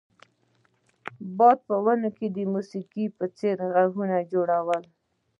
باد 1.37 1.57
په 1.67 1.75
ونو 1.85 2.09
کې 2.17 2.27
د 2.31 2.37
موسیقۍ 2.53 3.05
په 3.17 3.25
څیر 3.37 3.57
غږونه 3.73 4.17
جوړول 4.31 4.83